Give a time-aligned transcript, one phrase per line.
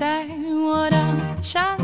[0.00, 0.26] 带
[0.64, 0.96] 我到
[1.42, 1.76] 山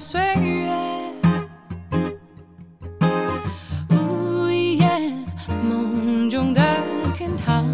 [0.00, 0.72] 岁月。
[3.90, 5.12] 呜耶，
[5.62, 6.62] 梦中的
[7.14, 7.66] 天堂。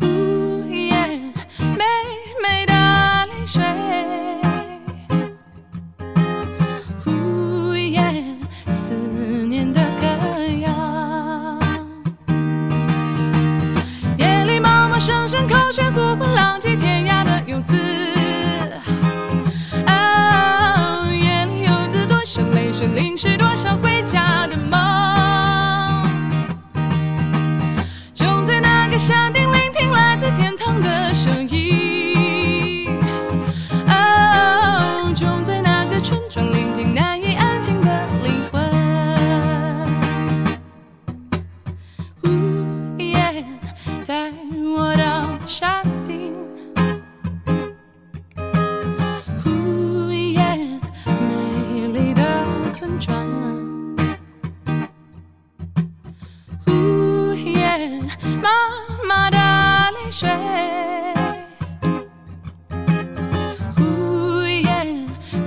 [0.00, 1.20] 呜耶，
[1.58, 1.84] 美
[2.40, 2.72] 美的
[3.26, 3.60] 泪水。
[7.06, 8.24] 呜耶，
[8.70, 8.94] 思
[9.48, 10.06] 念的歌
[10.60, 11.58] 谣。
[14.16, 15.41] 夜里妈妈声声
[23.76, 24.80] 回家的梦。
[28.14, 32.90] 就在那个山顶，聆听来自天堂的声音。
[33.88, 38.62] 哦，就在那个村庄，聆听难以安静的灵魂。
[42.24, 43.44] 呜耶，
[44.06, 44.32] 带
[44.74, 45.84] 我到山
[60.12, 60.28] 水。
[63.78, 64.86] 呜耶，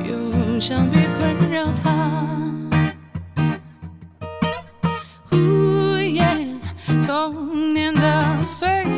[0.04, 2.18] 忧伤别困扰她。
[5.32, 6.26] 呜耶，
[7.06, 8.95] 童年的岁。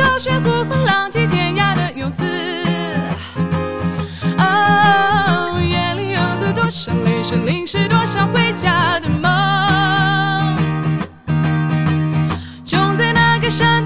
[0.00, 2.24] 妈声声口血，呼唤浪迹天涯的游子。
[4.38, 10.56] 哦，夜里游子多少泪水，淋湿多少回家的梦。
[12.64, 13.84] 就在那个山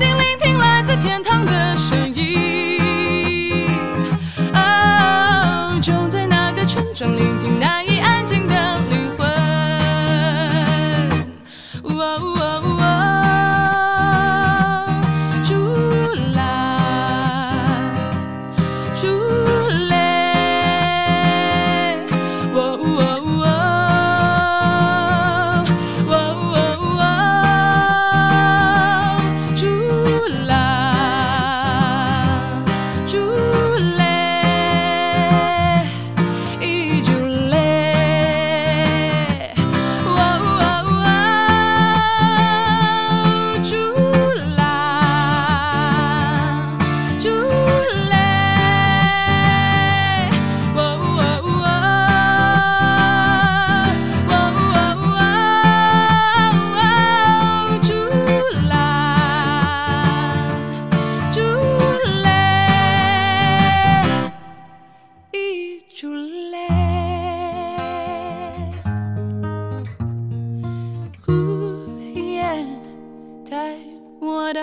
[73.54, 73.78] 带
[74.18, 74.60] 我的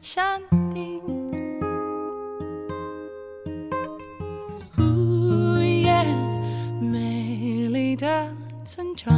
[0.00, 0.40] 山
[0.72, 1.02] 顶。
[4.78, 6.04] 呜耶，
[6.80, 8.32] 美丽的
[8.64, 9.12] 村庄。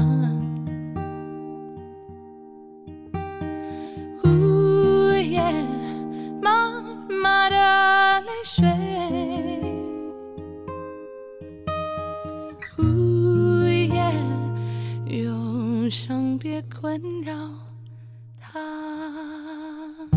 [4.24, 5.42] 呜耶，
[6.40, 6.80] 妈
[7.22, 8.66] 妈的泪水。
[12.78, 14.14] 呜耶，
[15.08, 17.34] 忧伤别困扰
[18.52, 20.10] 他。